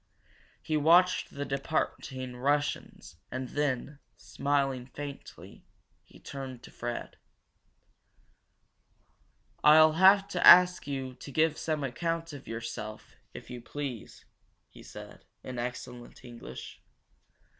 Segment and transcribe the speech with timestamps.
[0.63, 5.63] He watched the departing Russians and then, smiling faintly,
[6.03, 7.17] he turned to Fred.
[9.63, 14.25] "I'll have to ask you to give some account of yourself, if you please,"
[14.71, 16.81] he said, in excellent English.